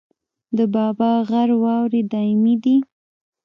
[0.57, 2.77] د بابا غر واورې دایمي دي